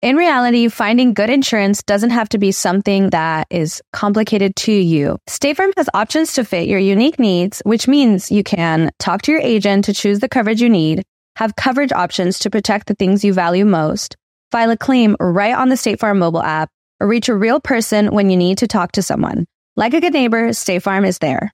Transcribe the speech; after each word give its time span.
In 0.00 0.14
reality, 0.14 0.68
finding 0.68 1.12
good 1.12 1.28
insurance 1.28 1.82
doesn't 1.82 2.10
have 2.10 2.28
to 2.28 2.38
be 2.38 2.52
something 2.52 3.10
that 3.10 3.48
is 3.50 3.82
complicated 3.92 4.54
to 4.54 4.72
you. 4.72 5.18
State 5.26 5.56
Farm 5.56 5.72
has 5.76 5.88
options 5.92 6.34
to 6.34 6.44
fit 6.44 6.68
your 6.68 6.78
unique 6.78 7.18
needs, 7.18 7.60
which 7.64 7.88
means 7.88 8.30
you 8.30 8.44
can 8.44 8.92
talk 9.00 9.22
to 9.22 9.32
your 9.32 9.40
agent 9.40 9.86
to 9.86 9.92
choose 9.92 10.20
the 10.20 10.28
coverage 10.28 10.62
you 10.62 10.68
need, 10.68 11.02
have 11.34 11.56
coverage 11.56 11.90
options 11.90 12.38
to 12.38 12.48
protect 12.48 12.86
the 12.86 12.94
things 12.94 13.24
you 13.24 13.32
value 13.32 13.64
most, 13.64 14.14
file 14.52 14.70
a 14.70 14.76
claim 14.76 15.16
right 15.18 15.56
on 15.56 15.68
the 15.68 15.76
State 15.76 15.98
Farm 15.98 16.20
mobile 16.20 16.44
app, 16.44 16.70
or 17.00 17.08
reach 17.08 17.28
a 17.28 17.34
real 17.34 17.58
person 17.58 18.14
when 18.14 18.30
you 18.30 18.36
need 18.36 18.58
to 18.58 18.68
talk 18.68 18.92
to 18.92 19.02
someone. 19.02 19.46
Like 19.74 19.94
a 19.94 20.00
good 20.00 20.12
neighbor, 20.12 20.52
State 20.52 20.84
Farm 20.84 21.04
is 21.04 21.18
there. 21.18 21.50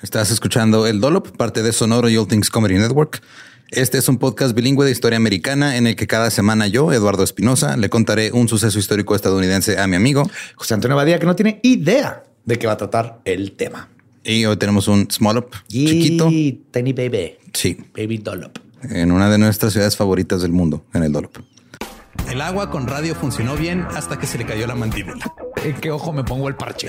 Estás 0.00 0.30
escuchando 0.30 0.88
El 0.88 1.00
Dolop, 1.00 1.36
parte 1.36 1.62
de 1.62 1.72
Sonoro 1.72 2.08
y 2.08 2.16
All 2.16 2.26
Things 2.26 2.48
Comedy 2.48 2.78
Network. 2.78 3.20
Este 3.70 3.98
es 3.98 4.08
un 4.08 4.18
podcast 4.18 4.54
bilingüe 4.54 4.86
de 4.86 4.92
historia 4.92 5.16
americana 5.16 5.76
en 5.76 5.88
el 5.88 5.96
que 5.96 6.06
cada 6.06 6.30
semana 6.30 6.68
yo, 6.68 6.92
Eduardo 6.92 7.24
Espinosa, 7.24 7.76
le 7.76 7.90
contaré 7.90 8.30
un 8.30 8.48
suceso 8.48 8.78
histórico 8.78 9.16
estadounidense 9.16 9.80
a 9.80 9.88
mi 9.88 9.96
amigo 9.96 10.30
José 10.54 10.74
Antonio 10.74 10.96
Badía, 10.96 11.18
que 11.18 11.26
no 11.26 11.34
tiene 11.34 11.58
idea 11.64 12.22
de 12.44 12.58
qué 12.58 12.68
va 12.68 12.74
a 12.74 12.76
tratar 12.76 13.20
el 13.24 13.52
tema. 13.52 13.88
Y 14.22 14.44
hoy 14.44 14.56
tenemos 14.56 14.86
un 14.86 15.10
small 15.10 15.38
up 15.38 15.50
chiquito. 15.66 16.28
Y 16.30 16.62
Tiny 16.70 16.92
Baby. 16.92 17.38
Sí. 17.52 17.76
Baby 17.96 18.18
Dollop. 18.18 18.58
En 18.88 19.10
una 19.10 19.28
de 19.28 19.38
nuestras 19.38 19.72
ciudades 19.72 19.96
favoritas 19.96 20.42
del 20.42 20.52
mundo, 20.52 20.84
en 20.94 21.02
el 21.02 21.12
Dolop. 21.12 21.36
El 22.30 22.40
agua 22.40 22.70
con 22.70 22.86
radio 22.86 23.16
funcionó 23.16 23.56
bien 23.56 23.84
hasta 23.96 24.16
que 24.16 24.28
se 24.28 24.38
le 24.38 24.46
cayó 24.46 24.66
la 24.68 24.76
mandíbula. 24.76 25.32
¿En 25.64 25.74
qué 25.74 25.90
ojo 25.90 26.12
me 26.12 26.22
pongo 26.22 26.48
el 26.48 26.54
parche? 26.54 26.88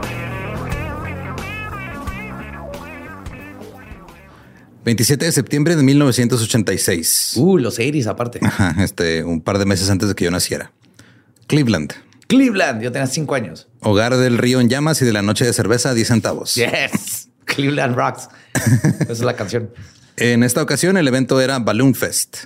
27 4.85 5.25
de 5.25 5.31
septiembre 5.31 5.75
de 5.75 5.83
1986. 5.83 7.33
Uh, 7.35 7.57
los 7.57 7.75
80 7.79 8.09
aparte. 8.09 8.39
Ajá, 8.41 8.75
este, 8.83 9.23
un 9.23 9.41
par 9.41 9.57
de 9.59 9.65
meses 9.65 9.89
antes 9.89 10.07
de 10.09 10.15
que 10.15 10.25
yo 10.25 10.31
naciera. 10.31 10.71
Cleveland, 11.47 11.93
Cleveland, 12.27 12.81
yo 12.81 12.91
tenía 12.91 13.07
cinco 13.07 13.35
años. 13.35 13.67
hogar 13.81 14.15
del 14.15 14.37
río 14.37 14.61
en 14.61 14.69
llamas 14.69 15.01
y 15.01 15.05
de 15.05 15.11
la 15.13 15.21
noche 15.21 15.45
de 15.45 15.51
cerveza 15.53 15.89
a 15.89 15.93
10 15.93 16.07
centavos. 16.07 16.55
Yes. 16.55 17.27
Cleveland 17.45 17.95
Rocks. 17.95 18.29
Esa 19.01 19.11
es 19.11 19.19
la 19.21 19.35
canción. 19.35 19.69
En 20.17 20.43
esta 20.43 20.61
ocasión 20.61 20.95
el 20.97 21.07
evento 21.07 21.41
era 21.41 21.59
Balloon 21.59 21.93
Fest. 21.95 22.37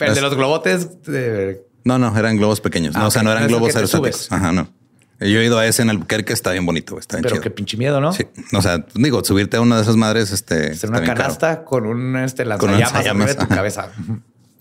El 0.00 0.14
de 0.14 0.20
los 0.22 0.34
globotes. 0.34 0.88
eh, 1.08 1.60
No, 1.84 1.98
no, 1.98 2.16
eran 2.16 2.36
globos 2.38 2.60
pequeños. 2.60 2.94
No, 2.94 3.02
Ah, 3.02 3.06
o 3.08 3.10
sea, 3.10 3.22
no 3.22 3.30
eran 3.32 3.46
globos 3.48 3.74
aerostáticos. 3.76 4.32
Ajá, 4.32 4.52
no. 4.52 4.72
Yo 5.20 5.40
he 5.40 5.46
ido 5.46 5.58
a 5.58 5.66
ese 5.66 5.82
en 5.82 5.90
Albuquerque, 5.90 6.32
está 6.34 6.52
bien 6.52 6.66
bonito, 6.66 6.98
está 6.98 7.16
bien 7.16 7.22
pero 7.22 7.36
chido. 7.36 7.42
qué 7.42 7.50
pinche 7.50 7.76
miedo, 7.78 8.00
¿no? 8.00 8.12
Sí, 8.12 8.26
o 8.52 8.60
sea, 8.60 8.84
digo, 8.94 9.24
subirte 9.24 9.56
a 9.56 9.60
una 9.62 9.76
de 9.76 9.82
esas 9.82 9.96
madres, 9.96 10.30
este, 10.30 10.72
Hacer 10.72 10.90
una 10.90 11.02
canasta 11.04 11.64
con 11.64 11.86
un 11.86 12.16
este, 12.16 12.44
lanzallamas 12.44 12.92
arriba 13.06 13.24
de 13.26 13.34
tu 13.34 13.48
cabeza. 13.48 13.90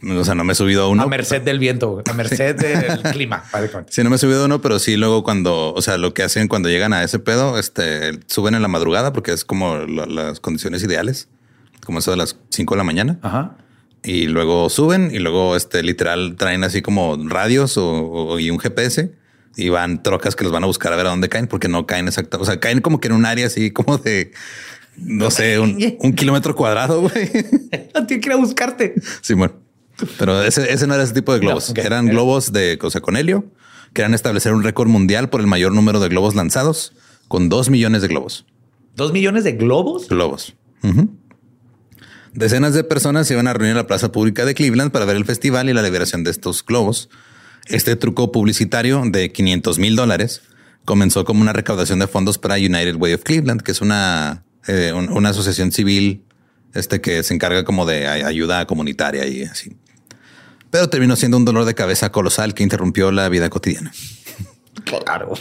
O 0.07 0.23
sea, 0.23 0.35
no 0.35 0.44
me 0.44 0.53
he 0.53 0.55
subido 0.55 0.83
a 0.83 0.88
uno. 0.88 1.03
A 1.03 1.07
merced 1.07 1.41
del 1.41 1.57
viento, 1.57 2.01
a 2.09 2.13
merced 2.13 2.55
del 2.55 3.01
clima. 3.11 3.44
Sí, 3.89 4.03
no 4.03 4.09
me 4.09 4.17
he 4.17 4.19
subido 4.19 4.44
a 4.44 4.45
uno, 4.45 4.61
pero 4.61 4.77
sí 4.79 4.97
luego 4.97 5.23
cuando, 5.23 5.73
o 5.73 5.81
sea, 5.81 5.97
lo 5.97 6.13
que 6.13 6.21
hacen 6.23 6.47
cuando 6.47 6.69
llegan 6.69 6.94
a 6.94 7.03
ese 7.03 7.17
pedo, 7.19 7.57
este, 7.57 8.19
suben 8.27 8.53
en 8.55 8.61
la 8.61 8.67
madrugada 8.67 9.13
porque 9.13 9.31
es 9.33 9.44
como 9.45 9.77
la- 9.77 10.05
las 10.05 10.39
condiciones 10.39 10.83
ideales, 10.83 11.27
como 11.85 11.99
eso 11.99 12.11
de 12.11 12.17
las 12.17 12.38
5 12.49 12.75
de 12.75 12.77
la 12.77 12.83
mañana. 12.83 13.19
Ajá. 13.23 13.55
Y 14.03 14.27
luego 14.27 14.69
suben 14.69 15.09
y 15.13 15.19
luego, 15.19 15.55
este, 15.55 15.81
literal 15.81 16.35
traen 16.38 16.63
así 16.63 16.81
como 16.83 17.17
radios 17.27 17.77
o, 17.77 17.89
o- 17.89 18.39
y 18.39 18.51
un 18.51 18.59
GPS 18.59 19.11
y 19.55 19.69
van 19.69 20.03
trocas 20.03 20.35
que 20.35 20.43
los 20.43 20.51
van 20.51 20.63
a 20.63 20.67
buscar 20.67 20.91
a 20.93 20.95
ver 20.95 21.07
a 21.07 21.09
dónde 21.09 21.29
caen 21.29 21.47
porque 21.47 21.67
no 21.67 21.85
caen 21.85 22.07
exactamente. 22.07 22.43
O 22.43 22.45
sea, 22.45 22.59
caen 22.59 22.81
como 22.81 22.99
que 22.99 23.07
en 23.07 23.13
un 23.13 23.25
área 23.25 23.47
así 23.47 23.71
como 23.71 23.97
de, 23.97 24.31
no 24.97 25.31
sé, 25.31 25.59
un, 25.59 25.97
un 25.99 26.13
kilómetro 26.13 26.55
cuadrado, 26.55 27.01
güey. 27.01 27.31
No 27.94 28.05
tiene 28.07 28.21
que 28.21 28.29
ir 28.29 28.33
a 28.33 28.38
buscarte. 28.38 28.95
Sí, 29.21 29.33
bueno. 29.33 29.55
Pero 30.17 30.44
ese, 30.44 30.71
ese 30.73 30.88
no 30.88 30.94
era 30.94 31.03
ese 31.03 31.13
tipo 31.13 31.33
de 31.33 31.39
globos. 31.39 31.73
No. 31.73 31.81
Eran 31.81 32.07
globos 32.07 32.51
de, 32.51 32.77
o 32.81 32.89
sea, 32.89 33.01
con 33.01 33.15
helio, 33.15 33.45
que 33.94 34.01
eran 34.01 34.13
establecer 34.13 34.53
un 34.53 34.63
récord 34.63 34.89
mundial 34.89 35.29
por 35.29 35.39
el 35.39 35.47
mayor 35.47 35.71
número 35.71 35.99
de 35.99 36.09
globos 36.09 36.35
lanzados, 36.35 36.94
con 37.27 37.47
dos 37.47 37.69
millones 37.69 38.01
de 38.01 38.09
globos. 38.09 38.45
Dos 38.95 39.13
millones 39.13 39.44
de 39.44 39.53
globos. 39.53 40.09
Globos. 40.09 40.55
Decenas 42.33 42.73
de 42.73 42.83
personas 42.83 43.27
se 43.27 43.33
iban 43.33 43.47
a 43.47 43.53
reunir 43.53 43.71
en 43.71 43.77
la 43.77 43.88
plaza 43.88 44.11
pública 44.11 44.45
de 44.45 44.53
Cleveland 44.53 44.91
para 44.91 45.05
ver 45.05 45.15
el 45.15 45.25
festival 45.25 45.69
y 45.69 45.73
la 45.73 45.81
liberación 45.81 46.23
de 46.23 46.31
estos 46.31 46.63
globos. 46.65 47.09
Este 47.67 47.95
truco 47.95 48.31
publicitario 48.31 49.01
de 49.05 49.31
500 49.31 49.79
mil 49.79 49.95
dólares 49.95 50.41
comenzó 50.85 51.25
como 51.25 51.41
una 51.41 51.53
recaudación 51.53 51.99
de 51.99 52.07
fondos 52.07 52.37
para 52.37 52.55
United 52.55 52.95
Way 52.95 53.13
of 53.13 53.23
Cleveland, 53.23 53.61
que 53.61 53.71
es 53.71 53.81
una, 53.81 54.43
eh, 54.67 54.93
un- 54.95 55.11
una 55.11 55.29
asociación 55.29 55.71
civil 55.71 56.23
este, 56.75 57.01
que 57.01 57.23
se 57.23 57.33
encarga 57.33 57.63
como 57.63 57.85
de 57.85 58.07
ay- 58.07 58.21
ayuda 58.21 58.67
comunitaria 58.67 59.25
y 59.27 59.43
así. 59.43 59.75
Pero 60.69 60.89
terminó 60.89 61.15
siendo 61.15 61.37
un 61.37 61.45
dolor 61.45 61.63
de 61.65 61.73
cabeza 61.73 62.11
colosal 62.11 62.53
que 62.53 62.63
interrumpió 62.63 63.11
la 63.11 63.29
vida 63.29 63.49
cotidiana. 63.49 63.91
Claro. 64.83 65.33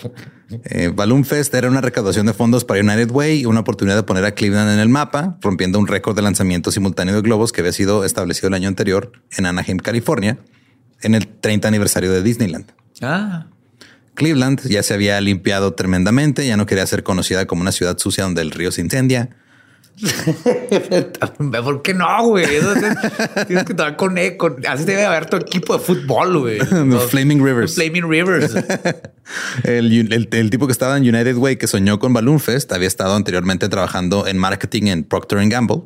Eh, 0.65 0.93
Balloon 0.95 1.25
Fest 1.25 1.53
era 1.55 1.69
una 1.69 1.81
recaudación 1.81 2.25
de 2.27 2.33
fondos 2.33 2.65
para 2.65 2.81
United 2.81 3.11
Way 3.11 3.41
y 3.41 3.45
una 3.47 3.61
oportunidad 3.61 3.97
de 3.97 4.05
poner 4.05 4.25
a 4.25 4.33
Cleveland 4.33 4.71
en 4.71 4.79
el 4.79 4.89
mapa, 4.89 5.37
rompiendo 5.43 5.79
un 5.79 5.89
récord 5.89 6.15
de 6.15 6.23
lanzamiento 6.23 6.71
simultáneo 6.71 7.17
de 7.17 7.21
globos 7.21 7.51
que 7.53 7.61
había 7.61 7.73
sido 7.73 8.05
establecido 8.05 8.49
el 8.49 8.55
año 8.55 8.69
anterior 8.69 9.11
en 9.37 9.47
Anaheim, 9.47 9.79
California, 9.79 10.39
en 11.05 11.15
el 11.15 11.27
30 11.29 11.69
aniversario 11.69 12.11
de 12.13 12.23
Disneyland. 12.23 12.67
Ah, 13.03 13.47
Cleveland 14.15 14.61
ya 14.69 14.83
se 14.83 14.95
había 14.95 15.21
limpiado 15.21 15.75
tremendamente, 15.75 16.47
ya 16.47 16.57
no 16.57 16.67
quería 16.67 16.87
ser 16.87 17.03
conocida 17.03 17.47
como 17.47 17.63
una 17.63 17.73
ciudad 17.73 17.99
sucia 17.99 18.25
donde 18.25 18.43
el 18.43 18.51
río 18.53 18.71
se 18.73 18.81
incendia. 18.81 19.31
¿por 21.63 21.83
qué 21.83 21.95
no, 21.95 22.27
güey? 22.27 22.47
Tienes 23.47 23.65
que 23.65 23.75
trabajar 23.75 23.97
con, 23.97 24.19
E, 24.19 24.37
con- 24.37 24.57
Así 24.67 24.85
debe 24.85 25.05
haber 25.05 25.27
tu 25.27 25.37
equipo 25.37 25.75
de 25.79 25.85
fútbol, 25.85 26.39
güey. 26.39 26.59
Los- 26.87 27.11
Flaming 27.11 27.39
Rivers. 27.45 27.63
los 27.71 27.75
Flaming 27.75 28.09
Rivers. 28.11 28.55
El, 29.65 30.13
el- 30.13 30.29
el 30.31 30.51
tipo 30.51 30.67
que 30.67 30.73
estaba 30.73 30.97
en 30.99 31.03
United 31.03 31.37
Way 31.37 31.57
que 31.57 31.67
soñó 31.67 31.99
con 31.99 32.13
Balloon 32.13 32.41
Fest 32.41 32.71
había 32.73 32.89
estado 32.89 33.15
anteriormente 33.15 33.69
trabajando 33.71 34.27
en 34.27 34.37
marketing 34.37 34.89
en 34.89 35.05
Procter 35.05 35.39
Gamble 35.49 35.83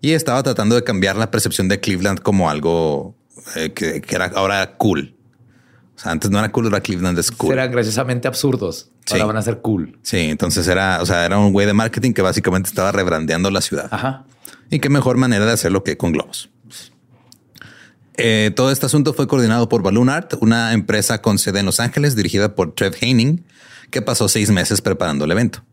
y 0.00 0.12
estaba 0.12 0.42
tratando 0.42 0.76
de 0.76 0.82
cambiar 0.84 1.16
la 1.16 1.30
percepción 1.30 1.68
de 1.68 1.78
Cleveland 1.80 2.20
como 2.20 2.48
algo 2.48 3.14
eh, 3.56 3.72
que, 3.72 4.00
que 4.00 4.14
era 4.14 4.26
ahora 4.34 4.76
cool. 4.76 5.14
O 5.96 5.98
sea, 6.02 6.12
antes 6.12 6.30
no 6.30 6.38
era 6.38 6.50
cool, 6.50 6.64
ahora 6.66 6.80
Cleveland 6.80 7.18
es 7.18 7.30
cool. 7.30 7.52
Eran 7.52 7.70
graciosamente 7.70 8.26
absurdos. 8.26 8.90
Ahora 9.10 9.22
Sí. 9.24 9.26
van 9.26 9.36
a 9.36 9.42
ser 9.42 9.60
cool. 9.60 9.98
Sí, 10.02 10.16
entonces 10.18 10.66
era, 10.68 11.02
o 11.02 11.06
sea, 11.06 11.26
era 11.26 11.38
un 11.38 11.52
güey 11.52 11.66
de 11.66 11.72
marketing 11.74 12.12
que 12.12 12.22
básicamente 12.22 12.68
estaba 12.68 12.90
rebrandeando 12.92 13.50
la 13.50 13.60
ciudad. 13.60 13.88
Ajá. 13.90 14.24
Y 14.70 14.78
qué 14.78 14.88
mejor 14.88 15.16
manera 15.16 15.44
de 15.44 15.52
hacerlo 15.52 15.82
que 15.84 15.96
con 15.96 16.12
globos. 16.12 16.48
Eh, 18.16 18.50
todo 18.54 18.70
este 18.70 18.86
asunto 18.86 19.14
fue 19.14 19.26
coordinado 19.26 19.68
por 19.68 19.82
Balloon 19.82 20.08
Art, 20.10 20.34
una 20.40 20.72
empresa 20.74 21.22
con 21.22 21.38
sede 21.38 21.60
en 21.60 21.66
Los 21.66 21.80
Ángeles 21.80 22.16
dirigida 22.16 22.54
por 22.54 22.74
Trev 22.74 22.94
Heining, 23.00 23.44
que 23.90 24.02
pasó 24.02 24.28
seis 24.28 24.50
meses 24.50 24.82
preparando 24.82 25.24
el 25.24 25.30
evento. 25.32 25.64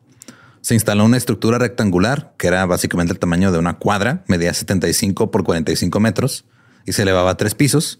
Se 0.61 0.73
instaló 0.73 1.05
una 1.05 1.17
estructura 1.17 1.57
rectangular 1.57 2.33
que 2.37 2.47
era 2.47 2.65
básicamente 2.65 3.13
el 3.13 3.19
tamaño 3.19 3.51
de 3.51 3.59
una 3.59 3.77
cuadra, 3.77 4.23
medía 4.27 4.53
75 4.53 5.29
por 5.31 5.43
45 5.43 5.99
metros 5.99 6.45
y 6.87 6.93
se 6.93 7.03
elevaba 7.03 7.29
a 7.31 7.37
tres 7.37 7.53
pisos. 7.53 7.99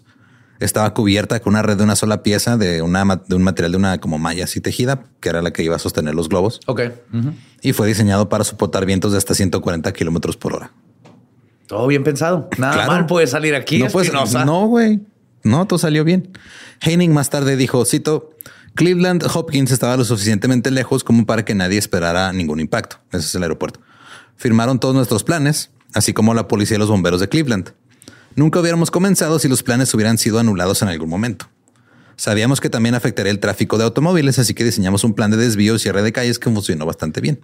Estaba 0.58 0.92
cubierta 0.92 1.38
con 1.38 1.52
una 1.52 1.62
red 1.62 1.76
de 1.76 1.84
una 1.84 1.94
sola 1.94 2.24
pieza 2.24 2.56
de, 2.56 2.82
una, 2.82 3.04
de 3.28 3.36
un 3.36 3.42
material 3.44 3.70
de 3.70 3.78
una 3.78 3.98
como 3.98 4.18
malla 4.18 4.42
así 4.42 4.60
tejida, 4.60 5.04
que 5.20 5.28
era 5.28 5.40
la 5.40 5.52
que 5.52 5.62
iba 5.62 5.76
a 5.76 5.78
sostener 5.78 6.16
los 6.16 6.28
globos 6.28 6.58
Ok. 6.66 6.80
Y 7.62 7.72
fue 7.74 7.86
diseñado 7.86 8.28
para 8.28 8.42
soportar 8.42 8.84
vientos 8.84 9.12
de 9.12 9.18
hasta 9.18 9.34
140 9.34 9.92
kilómetros 9.92 10.36
por 10.36 10.54
hora. 10.54 10.72
Todo 11.68 11.86
bien 11.86 12.02
pensado. 12.02 12.48
Nada 12.58 12.72
Claro. 12.72 12.90
mal 12.92 13.06
puede 13.06 13.28
salir 13.28 13.54
aquí. 13.54 13.78
no, 13.78 13.88
pues, 13.88 14.10
no, 14.12 14.66
güey. 14.66 15.00
No, 15.44 15.66
todo 15.68 15.78
salió 15.78 16.02
bien. 16.02 16.32
Heining 16.80 17.12
más 17.12 17.30
tarde 17.30 17.56
dijo, 17.56 17.84
cito, 17.84 18.30
Cleveland 18.74 19.24
Hopkins 19.32 19.70
estaba 19.70 19.96
lo 19.96 20.04
suficientemente 20.04 20.70
lejos 20.72 21.04
como 21.04 21.24
para 21.26 21.44
que 21.44 21.54
nadie 21.54 21.78
esperara 21.78 22.32
ningún 22.32 22.58
impacto. 22.58 22.96
Ese 23.10 23.26
es 23.26 23.34
el 23.36 23.42
aeropuerto. 23.44 23.80
Firmaron 24.36 24.80
todos 24.80 24.94
nuestros 24.94 25.22
planes, 25.24 25.70
así 25.94 26.12
como 26.12 26.34
la 26.34 26.48
policía 26.48 26.76
y 26.76 26.80
los 26.80 26.88
bomberos 26.90 27.20
de 27.20 27.28
Cleveland. 27.28 27.72
Nunca 28.38 28.60
hubiéramos 28.60 28.92
comenzado 28.92 29.40
si 29.40 29.48
los 29.48 29.64
planes 29.64 29.92
hubieran 29.94 30.16
sido 30.16 30.38
anulados 30.38 30.80
en 30.82 30.86
algún 30.86 31.08
momento. 31.08 31.46
Sabíamos 32.14 32.60
que 32.60 32.70
también 32.70 32.94
afectaría 32.94 33.32
el 33.32 33.40
tráfico 33.40 33.78
de 33.78 33.84
automóviles, 33.84 34.38
así 34.38 34.54
que 34.54 34.62
diseñamos 34.62 35.02
un 35.02 35.12
plan 35.12 35.32
de 35.32 35.36
desvío 35.36 35.74
y 35.74 35.80
cierre 35.80 36.02
de 36.02 36.12
calles 36.12 36.38
que 36.38 36.48
funcionó 36.48 36.86
bastante 36.86 37.20
bien. 37.20 37.40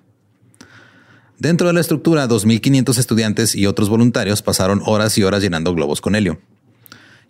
Dentro 1.37 1.67
de 1.67 1.73
la 1.73 1.81
estructura, 1.81 2.29
2.500 2.29 2.97
estudiantes 2.97 3.57
y 3.57 3.67
otros 3.67 3.89
voluntarios 3.89 4.41
pasaron 4.41 4.83
horas 4.87 5.19
y 5.19 5.25
horas 5.25 5.43
llenando 5.43 5.75
globos 5.75 6.01
con 6.01 6.15
helio. 6.15 6.41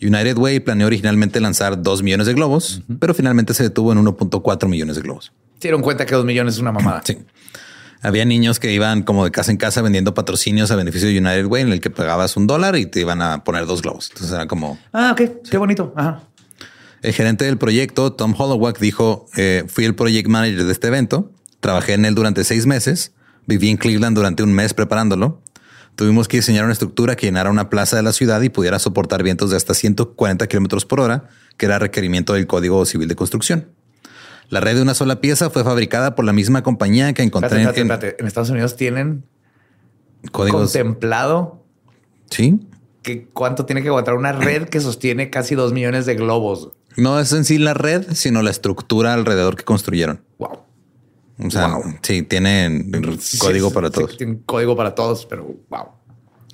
United 0.03 0.37
Way 0.37 0.61
planeó 0.61 0.87
originalmente 0.87 1.41
lanzar 1.41 1.83
2 1.83 2.03
millones 2.03 2.27
de 2.27 2.35
globos, 2.35 2.83
pero 3.01 3.15
finalmente 3.15 3.55
se 3.55 3.63
detuvo 3.63 3.93
en 3.93 4.05
1.4 4.05 4.69
millones 4.69 4.97
de 4.97 5.03
globos. 5.03 5.33
Se 5.55 5.69
dieron 5.69 5.81
cuenta 5.81 6.05
que 6.05 6.15
2 6.15 6.27
millones 6.27 6.57
es 6.57 6.61
una 6.61 6.73
mamada. 6.73 7.01
Sí. 7.03 7.17
Había 8.05 8.27
niños 8.27 8.61
que 8.61 8.71
iban 8.71 9.03
como 9.03 9.25
de 9.25 9.31
casa 9.31 9.51
en 9.51 9.57
casa 9.57 9.81
vendiendo 9.81 10.13
patrocinios 10.13 10.71
a 10.71 10.77
beneficio 10.77 11.09
de 11.09 11.19
United 11.19 11.47
Way 11.47 11.63
en 11.63 11.73
el 11.73 11.81
que 11.81 11.89
pagabas 11.89 12.37
un 12.37 12.47
dólar 12.47 12.77
y 12.77 12.85
te 12.85 13.01
iban 13.01 13.23
a 13.23 13.45
poner 13.45 13.65
dos 13.65 13.81
globos. 13.81 14.11
Entonces 14.11 14.35
era 14.35 14.47
como... 14.47 14.79
Ah, 14.93 15.13
ok. 15.13 15.49
Qué 15.51 15.57
bonito. 15.57 15.95
Ajá. 15.97 16.21
El 17.01 17.15
gerente 17.15 17.47
del 17.47 17.57
proyecto, 17.57 18.13
Tom 18.13 18.35
Holloway, 18.37 18.75
dijo, 18.79 19.25
eh, 19.37 19.65
fui 19.69 19.87
el 19.87 19.95
project 19.95 20.29
manager 20.29 20.65
de 20.65 20.73
este 20.73 20.89
evento, 20.89 21.33
trabajé 21.61 21.95
en 21.95 22.05
él 22.05 22.15
durante 22.15 22.45
seis 22.45 22.67
meses, 22.67 23.13
viví 23.47 23.71
en 23.71 23.79
Cleveland 23.79 24.15
durante 24.15 24.43
un 24.43 24.53
mes 24.53 24.75
preparándolo, 24.75 25.41
tuvimos 25.97 26.29
que 26.29 26.39
diseñar 26.39 26.65
una 26.65 26.75
estructura 26.75 27.17
que 27.17 27.27
llenara 27.27 27.51
una 27.51 27.71
plaza 27.71 27.97
de 27.97 28.03
la 28.03 28.13
ciudad 28.13 28.43
y 28.43 28.51
pudiera 28.51 28.79
soportar 28.79 29.23
vientos 29.23 29.51
de 29.51 29.57
hasta 29.57 29.73
140 29.73 30.47
kilómetros 30.47 30.85
por 30.85 31.01
hora, 31.01 31.29
que 31.57 31.65
era 31.67 31.79
requerimiento 31.79 32.35
del 32.35 32.47
Código 32.47 32.85
Civil 32.85 33.09
de 33.09 33.17
Construcción. 33.17 33.69
La 34.51 34.61
red 34.61 34.77
de 34.77 34.83
una 34.83 34.95
sola 34.95 35.21
pieza 35.21 35.51
fue 35.51 35.65
fabricada 35.65 36.15
por 36.15 36.25
la 36.25 36.33
misma 36.33 36.63
compañía 36.63 37.13
que 37.13 37.23
encontré 37.23 37.49
Espérate, 37.61 37.81
en, 37.81 37.91
espérate. 37.91 38.17
En 38.21 38.27
Estados 38.27 38.51
Unidos 38.51 38.77
tienen 38.77 39.25
códigos. 40.31 40.61
contemplado 40.73 41.63
Sí. 42.31 42.61
que 43.03 43.27
cuánto 43.29 43.65
tiene 43.67 43.83
que 43.83 43.89
aguantar 43.89 44.15
una 44.15 44.33
red 44.33 44.69
que 44.69 44.81
sostiene 44.81 45.31
casi 45.31 45.55
2 45.55 45.73
millones 45.73 46.07
de 46.07 46.15
globos. 46.15 46.71
No 46.97 47.19
es 47.21 47.33
en 47.33 47.45
sí 47.45 47.59
la 47.59 47.75
red, 47.75 48.05
sino 48.15 48.41
la 48.43 48.51
estructura 48.51 49.15
alrededor 49.15 49.57
que 49.57 49.65
construyeron. 49.65 50.21
Wow. 50.39 50.59
O 51.45 51.51
sea, 51.51 51.69
Wow. 51.75 51.83
sí, 52.03 52.23
tienen 52.23 52.91
código 53.39 53.69
Sí, 53.69 53.75
para 53.75 53.89
sí, 53.89 53.95
todos. 53.95 54.17
tienen 54.17 54.37
código 54.47 54.77
para 54.77 54.95
todos, 54.95 55.27
pero 55.27 55.45
wow. 55.69 55.87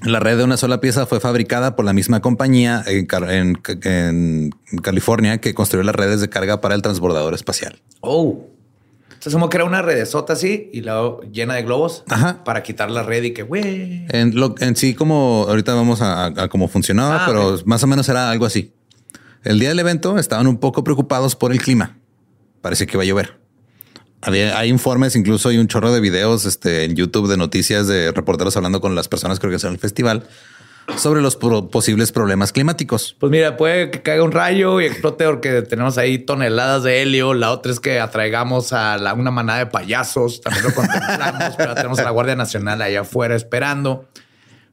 La 0.03 0.19
red 0.21 0.39
de 0.39 0.45
una 0.45 0.57
sola 0.57 0.81
pieza 0.81 1.07
fue 1.07 1.21
fabricada 1.21 1.77
por 1.77 1.85
la 1.85 1.93
misma 1.93 2.21
compañía 2.21 2.83
en, 2.87 3.07
Car- 3.07 3.31
en- 3.31 3.59
en 3.83 4.51
California 4.83 5.39
que 5.39 5.53
construyó 5.55 5.83
las 5.85 5.95
redes 5.95 6.21
de 6.21 6.29
carga 6.31 6.61
para 6.61 6.75
el 6.75 6.83
transbordador 6.83 7.35
espacial. 7.35 7.81
Oh. 8.01 8.47
Se 9.19 9.29
asumo 9.29 9.51
que 9.51 9.59
era 9.59 9.65
una 9.67 9.83
redesota 9.83 10.33
así 10.33 10.71
y 10.73 10.81
luego 10.81 11.21
llena 11.31 11.53
de 11.55 11.63
globos 11.63 12.05
Ajá. 12.09 12.43
para 12.43 12.63
quitar 12.63 12.91
la 12.91 13.03
red 13.03 13.23
y 13.25 13.33
que 13.35 13.43
güey. 13.43 14.07
En, 14.09 14.35
lo, 14.35 14.55
en 14.61 14.77
sí, 14.77 14.95
como 14.95 15.45
ahorita 15.47 15.75
vamos 15.75 16.01
a, 16.01 16.33
cómo 16.51 16.69
funcionaba, 16.69 17.25
Ah, 17.25 17.27
pero 17.27 17.59
más 17.67 17.83
o 17.83 17.87
menos 17.87 18.09
era 18.09 18.31
algo 18.31 18.47
así. 18.47 18.73
El 19.45 19.59
día 19.59 19.69
del 19.71 19.79
evento 19.79 20.19
estaban 20.19 20.47
un 20.47 20.57
poco 20.59 20.85
preocupados 20.85 21.37
por 21.37 21.53
el 21.53 21.61
clima. 21.61 21.99
Parece 22.63 22.87
que 22.87 22.97
iba 22.97 23.03
a 23.03 23.07
llover. 23.07 23.40
Había, 24.23 24.59
hay 24.59 24.69
informes, 24.69 25.17
incluso 25.17 25.49
hay 25.49 25.59
un 25.59 25.67
chorro 25.67 25.93
de 25.93 26.01
videos 26.01 26.45
este, 26.45 26.85
en 26.85 26.95
YouTube 26.95 27.29
de 27.29 27.37
noticias 27.37 27.87
de 27.87 28.13
reporteros 28.13 28.57
hablando 28.57 28.81
con 28.81 28.95
las 28.95 29.09
personas 29.09 29.39
que 29.41 29.47
organizaron 29.47 29.75
el 29.75 29.81
festival 29.81 30.25
sobre 30.97 31.23
los 31.23 31.37
pro- 31.37 31.69
posibles 31.71 32.11
problemas 32.13 32.53
climáticos. 32.53 33.17
Pues 33.19 33.31
mira, 33.31 33.57
puede 33.57 33.91
que 33.91 34.03
caiga 34.03 34.23
un 34.25 34.33
rayo 34.33 34.81
y 34.81 34.87
explote 34.87 35.25
porque 35.25 35.63
tenemos 35.63 35.97
ahí 35.99 36.19
toneladas 36.19 36.83
de 36.83 37.01
helio. 37.01 37.33
La 37.33 37.53
otra 37.53 37.71
es 37.73 37.81
que 37.81 38.01
atraigamos 38.01 38.73
a 38.73 38.99
la- 38.99 39.15
una 39.15 39.31
manada 39.31 39.61
de 39.61 39.67
payasos. 39.67 40.41
También 40.41 40.65
lo 40.65 40.75
contemplamos, 40.75 41.55
pero 41.57 41.75
tenemos 41.75 41.99
a 42.01 42.03
la 42.03 42.11
Guardia 42.11 42.35
Nacional 42.37 42.83
allá 42.83 43.03
afuera 43.03 43.37
esperando. 43.37 44.09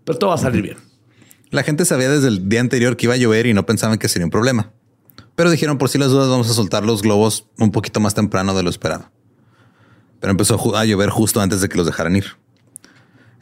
Pero 0.03 0.17
todo 0.17 0.29
va 0.31 0.35
a 0.35 0.39
salir 0.39 0.61
bien. 0.63 0.77
La 1.51 1.63
gente 1.63 1.85
sabía 1.85 2.09
desde 2.09 2.27
el 2.29 2.49
día 2.49 2.59
anterior 2.61 2.97
que 2.97 3.05
iba 3.05 3.13
a 3.13 3.17
llover 3.17 3.45
y 3.45 3.53
no 3.53 3.65
pensaban 3.65 3.97
que 3.99 4.09
sería 4.09 4.25
un 4.25 4.31
problema. 4.31 4.71
Pero 5.35 5.51
dijeron, 5.51 5.77
por 5.77 5.87
si 5.89 5.99
las 5.99 6.09
dudas, 6.09 6.29
vamos 6.29 6.49
a 6.49 6.53
soltar 6.53 6.83
los 6.83 7.03
globos 7.03 7.45
un 7.59 7.71
poquito 7.71 7.99
más 7.99 8.15
temprano 8.15 8.55
de 8.55 8.63
lo 8.63 8.69
esperado. 8.71 9.11
Pero 10.19 10.31
empezó 10.31 10.75
a 10.75 10.85
llover 10.85 11.09
justo 11.09 11.41
antes 11.41 11.61
de 11.61 11.69
que 11.69 11.77
los 11.77 11.85
dejaran 11.85 12.15
ir. 12.15 12.25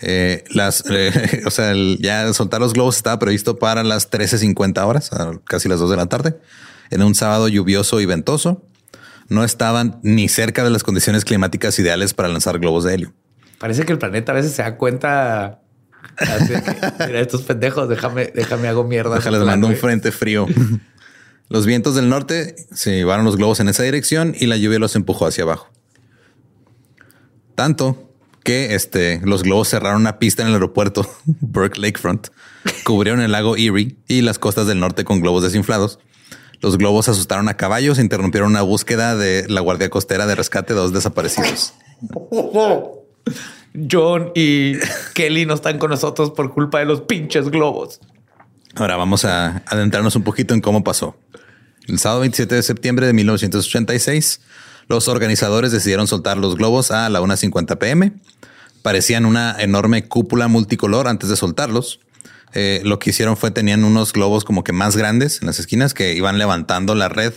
Eh, 0.01 0.44
las, 0.50 0.83
eh, 0.89 1.44
o 1.45 1.51
sea, 1.51 1.72
el- 1.72 1.98
ya 2.01 2.31
soltar 2.33 2.60
los 2.62 2.74
globos 2.74 2.98
estaba 2.98 3.18
previsto 3.19 3.57
para 3.57 3.83
las 3.83 4.12
13.50 4.12 4.86
horas, 4.86 5.12
a 5.13 5.39
casi 5.45 5.69
las 5.69 5.80
2 5.80 5.89
de 5.92 5.98
la 5.98 6.06
tarde, 6.07 6.38
en 6.92 7.01
un 7.01 7.16
sábado 7.16 7.48
lluvioso 7.48 8.01
y 8.01 8.06
ventoso. 8.06 8.63
No 9.27 9.44
estaban 9.44 10.00
ni 10.04 10.27
cerca 10.30 10.63
de 10.63 10.69
las 10.69 10.83
condiciones 10.83 11.25
climáticas 11.25 11.80
ideales 11.80 12.13
para 12.13 12.30
lanzar 12.30 12.60
globos 12.60 12.83
de 12.83 12.94
helio. 12.94 13.13
Parece 13.57 13.83
que 13.83 13.92
el 13.94 13.98
planeta 13.98 14.33
a 14.33 14.36
veces 14.36 14.51
se 14.51 14.62
da 14.62 14.78
cuenta. 14.78 15.62
así 16.18 16.54
de 16.54 16.62
que, 16.62 17.06
Mira, 17.07 17.19
estos 17.21 17.42
pendejos, 17.42 17.89
déjame, 17.89 18.31
déjame 18.36 18.68
hago 18.68 18.83
mierda. 18.83 19.16
Déjales 19.16 19.42
mando 19.42 19.66
un 19.68 19.75
frente 19.75 20.12
frío. 20.12 20.45
los 21.50 21.66
vientos 21.66 21.95
del 21.95 22.07
norte 22.10 22.56
se 22.71 22.92
llevaron 22.92 23.25
los 23.25 23.36
globos 23.38 23.60
en 23.62 23.69
esa 23.69 23.81
dirección 23.81 24.36
y 24.39 24.45
la 24.45 24.57
lluvia 24.57 24.78
los 24.78 24.95
empujó 24.95 25.25
hacia 25.25 25.44
abajo. 25.44 25.71
Tanto 27.56 28.12
que 28.44 28.75
este, 28.75 29.22
los 29.24 29.44
globos 29.44 29.69
cerraron 29.69 30.02
una 30.02 30.19
pista 30.19 30.44
en 30.44 30.50
el 30.50 30.54
aeropuerto 30.54 31.10
Burke 31.25 31.80
Lakefront, 31.80 32.28
cubrieron 32.84 33.22
el 33.22 33.31
lago 33.31 33.56
Erie 33.56 33.96
y 34.07 34.22
las 34.22 34.38
costas 34.38 34.68
del 34.68 34.80
norte 34.80 35.04
con 35.04 35.19
globos 35.19 35.44
desinflados. 35.44 36.00
Los 36.62 36.78
globos 36.78 37.10
asustaron 37.10 37.50
a 37.50 37.57
caballos 37.57 37.98
e 37.98 38.02
interrumpieron 38.02 38.52
una 38.52 38.62
búsqueda 38.62 39.16
de 39.16 39.48
la 39.50 39.62
Guardia 39.62 39.90
Costera 39.90 40.25
de 40.25 40.36
rescate 40.36 40.74
de 40.74 40.80
dos 40.80 40.94
desaparecidos. 40.94 41.74
John 43.92 44.31
y 44.36 44.78
Kelly 45.13 45.46
no 45.46 45.56
están 45.56 45.80
con 45.80 45.90
nosotros 45.90 46.31
por 46.31 46.54
culpa 46.54 46.80
de 46.80 46.86
los 46.86 47.02
pinches 47.02 47.50
globos. 47.50 48.00
Ahora 48.75 48.96
vamos 48.96 49.25
a 49.25 49.63
adentrarnos 49.68 50.16
un 50.16 50.24
poquito 50.24 50.54
en 50.54 50.62
cómo 50.62 50.84
pasó. 50.84 51.18
El 51.88 52.00
sábado 52.00 52.22
27 52.22 52.56
de 52.56 52.63
septiembre 52.63 53.06
de 53.06 53.13
1986, 53.13 54.42
los 54.87 55.07
organizadores 55.07 55.71
decidieron 55.71 56.07
soltar 56.07 56.37
los 56.37 56.55
globos 56.55 56.91
a 56.91 57.09
la 57.09 57.21
1.50 57.21 57.77
pm. 57.77 58.13
Parecían 58.81 59.25
una 59.25 59.55
enorme 59.59 60.07
cúpula 60.07 60.47
multicolor 60.47 61.07
antes 61.07 61.29
de 61.29 61.35
soltarlos. 61.35 61.99
Eh, 62.53 62.81
lo 62.85 62.99
que 62.99 63.09
hicieron 63.09 63.35
fue 63.35 63.51
tenían 63.51 63.83
unos 63.83 64.13
globos 64.13 64.43
como 64.45 64.63
que 64.63 64.71
más 64.71 64.95
grandes 64.95 65.41
en 65.41 65.47
las 65.47 65.59
esquinas 65.59 65.93
que 65.93 66.13
iban 66.13 66.37
levantando 66.37 66.95
la 66.95 67.09
red 67.09 67.33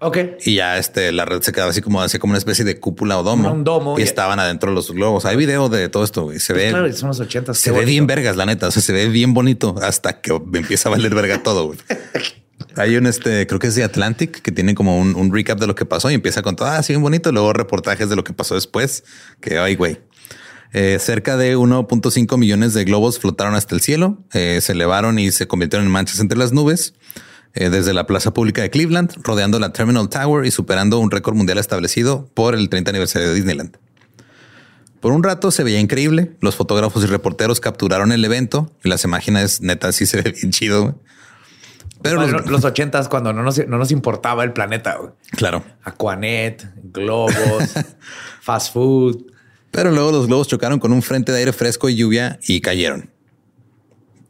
Ok. 0.00 0.18
y 0.44 0.54
ya 0.56 0.78
este, 0.78 1.12
la 1.12 1.24
red 1.24 1.42
se 1.42 1.52
quedaba 1.52 1.70
así 1.70 1.82
como, 1.82 2.00
así 2.00 2.18
como 2.18 2.32
una 2.32 2.38
especie 2.38 2.64
de 2.64 2.78
cúpula 2.78 3.18
o 3.18 3.22
domo. 3.22 3.52
Un 3.52 3.64
domo, 3.64 3.98
y 3.98 4.02
estaban 4.02 4.38
adentro 4.38 4.70
los 4.70 4.90
globos. 4.90 5.24
Hay 5.24 5.36
video 5.36 5.68
de 5.68 5.88
todo 5.88 6.04
esto 6.04 6.32
y 6.32 6.40
se 6.40 6.52
ve. 6.52 6.70
Claro, 6.70 6.90
son 6.92 7.08
los 7.08 7.20
ochentas. 7.20 7.58
Se 7.58 7.64
qué 7.64 7.70
ve 7.70 7.76
bonito. 7.78 7.90
bien 7.90 8.06
vergas, 8.06 8.36
la 8.36 8.46
neta. 8.46 8.68
O 8.68 8.70
sea, 8.70 8.80
se 8.82 8.92
ve 8.92 9.08
bien 9.08 9.34
bonito 9.34 9.74
hasta 9.82 10.20
que 10.20 10.30
empieza 10.54 10.88
a 10.88 10.92
valer 10.92 11.14
verga 11.14 11.42
todo. 11.42 11.74
Hay 12.76 12.96
un 12.96 13.06
este, 13.06 13.46
creo 13.46 13.58
que 13.58 13.68
es 13.68 13.74
de 13.74 13.84
Atlantic, 13.84 14.42
que 14.42 14.52
tiene 14.52 14.74
como 14.74 14.98
un, 14.98 15.14
un 15.14 15.32
recap 15.32 15.58
de 15.58 15.66
lo 15.66 15.74
que 15.74 15.84
pasó 15.84 16.10
y 16.10 16.14
empieza 16.14 16.42
con 16.42 16.56
todo, 16.56 16.68
ah, 16.68 16.82
sí, 16.82 16.92
bien 16.92 17.02
bonito. 17.02 17.30
Luego 17.32 17.52
reportajes 17.52 18.08
de 18.08 18.16
lo 18.16 18.24
que 18.24 18.32
pasó 18.32 18.54
después. 18.54 19.04
Que 19.40 19.58
ay, 19.58 19.76
güey. 19.76 20.00
Eh, 20.72 20.98
cerca 20.98 21.36
de 21.36 21.56
1.5 21.56 22.36
millones 22.36 22.74
de 22.74 22.84
globos 22.84 23.20
flotaron 23.20 23.54
hasta 23.54 23.76
el 23.76 23.80
cielo, 23.80 24.24
eh, 24.32 24.58
se 24.60 24.72
elevaron 24.72 25.20
y 25.20 25.30
se 25.30 25.46
convirtieron 25.46 25.86
en 25.86 25.92
manchas 25.92 26.18
entre 26.18 26.36
las 26.36 26.52
nubes. 26.52 26.94
eh, 27.54 27.70
desde 27.70 27.94
la 27.94 28.06
plaza 28.06 28.34
pública 28.34 28.62
de 28.62 28.70
Cleveland, 28.70 29.12
rodeando 29.22 29.58
la 29.60 29.72
Terminal 29.72 30.08
Tower 30.08 30.44
y 30.44 30.50
superando 30.50 30.98
un 30.98 31.10
récord 31.10 31.36
mundial 31.36 31.58
establecido 31.58 32.28
por 32.34 32.54
el 32.54 32.68
30 32.68 32.90
aniversario 32.90 33.28
de 33.28 33.34
Disneyland. 33.34 33.76
Por 35.00 35.12
un 35.12 35.22
rato 35.22 35.50
se 35.50 35.62
veía 35.62 35.80
increíble. 35.80 36.32
Los 36.40 36.56
fotógrafos 36.56 37.04
y 37.04 37.06
reporteros 37.06 37.60
capturaron 37.60 38.10
el 38.10 38.24
evento 38.24 38.72
y 38.82 38.88
las 38.88 39.04
imágenes 39.04 39.60
neta 39.60 39.92
sí 39.92 40.06
se 40.06 40.20
ve 40.22 40.32
bien 40.32 40.50
chido. 40.50 41.00
Pero 42.04 42.16
Bueno, 42.20 42.38
los- 42.38 42.46
los 42.50 42.64
ochentas 42.64 43.08
cuando 43.08 43.32
no 43.32 43.42
nos, 43.42 43.66
no 43.66 43.78
nos 43.78 43.90
importaba 43.90 44.44
el 44.44 44.52
planeta. 44.52 44.96
güey. 44.96 45.10
claro. 45.32 45.64
Aquanet, 45.82 46.64
globos, 46.92 47.32
fast 48.42 48.72
food. 48.74 49.24
Pero 49.70 49.90
luego 49.90 50.12
los 50.12 50.26
globos 50.26 50.46
chocaron 50.46 50.78
con 50.78 50.92
un 50.92 51.02
frente 51.02 51.32
de 51.32 51.38
aire 51.38 51.52
fresco 51.54 51.88
y 51.88 51.96
lluvia 51.96 52.38
y 52.46 52.60
cayeron. 52.60 53.10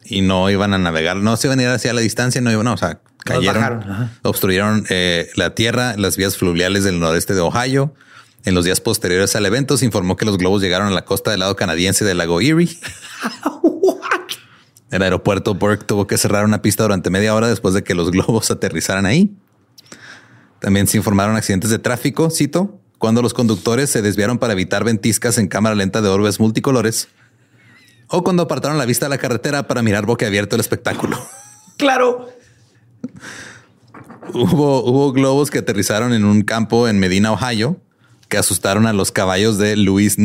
Y 0.04 0.20
no 0.22 0.48
iban 0.50 0.72
a 0.72 0.78
navegar, 0.78 1.16
no 1.16 1.36
se 1.36 1.48
iban 1.48 1.58
a 1.58 1.62
ir 1.64 1.68
hacia 1.68 1.92
la 1.92 2.00
distancia, 2.00 2.40
no 2.40 2.52
iban, 2.52 2.64
no, 2.64 2.74
o 2.74 2.76
sea, 2.76 3.00
cayeron, 3.24 4.10
obstruyeron 4.22 4.86
eh, 4.88 5.28
la 5.34 5.54
tierra, 5.54 5.96
las 5.96 6.16
vías 6.16 6.36
fluviales 6.36 6.84
del 6.84 7.00
noreste 7.00 7.34
de 7.34 7.40
Ohio. 7.40 7.92
En 8.44 8.54
los 8.54 8.64
días 8.66 8.80
posteriores 8.80 9.34
al 9.36 9.46
evento 9.46 9.76
se 9.78 9.84
informó 9.86 10.16
que 10.16 10.26
los 10.26 10.36
globos 10.38 10.62
llegaron 10.62 10.86
a 10.88 10.90
la 10.90 11.04
costa 11.06 11.30
del 11.32 11.40
lado 11.40 11.56
canadiense 11.56 12.04
del 12.04 12.18
lago 12.18 12.40
Erie. 12.40 12.68
El 14.94 15.02
aeropuerto 15.02 15.56
Burke 15.56 15.84
tuvo 15.84 16.06
que 16.06 16.16
cerrar 16.16 16.44
una 16.44 16.62
pista 16.62 16.84
durante 16.84 17.10
media 17.10 17.34
hora 17.34 17.48
después 17.48 17.74
de 17.74 17.82
que 17.82 17.96
los 17.96 18.10
globos 18.12 18.52
aterrizaran 18.52 19.06
ahí. 19.06 19.36
También 20.60 20.86
se 20.86 20.96
informaron 20.96 21.34
accidentes 21.34 21.70
de 21.70 21.80
tráfico, 21.80 22.30
cito, 22.30 22.78
cuando 22.98 23.20
los 23.20 23.34
conductores 23.34 23.90
se 23.90 24.02
desviaron 24.02 24.38
para 24.38 24.52
evitar 24.52 24.84
ventiscas 24.84 25.36
en 25.38 25.48
cámara 25.48 25.74
lenta 25.74 26.00
de 26.00 26.08
orbes 26.08 26.38
multicolores 26.38 27.08
o 28.06 28.22
cuando 28.22 28.44
apartaron 28.44 28.78
la 28.78 28.86
vista 28.86 29.06
a 29.06 29.08
la 29.08 29.18
carretera 29.18 29.66
para 29.66 29.82
mirar 29.82 30.06
boquiabierto 30.06 30.54
el 30.54 30.60
espectáculo. 30.60 31.18
Claro. 31.76 32.28
hubo, 34.32 34.84
hubo 34.84 35.12
globos 35.12 35.50
que 35.50 35.58
aterrizaron 35.58 36.12
en 36.12 36.24
un 36.24 36.42
campo 36.42 36.86
en 36.86 37.00
Medina, 37.00 37.32
Ohio, 37.32 37.80
que 38.28 38.38
asustaron 38.38 38.86
a 38.86 38.92
los 38.92 39.10
caballos 39.10 39.58
de 39.58 39.74
Luis 39.74 40.16